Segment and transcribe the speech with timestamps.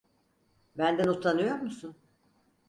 [0.77, 1.95] Benden utanıyor musun?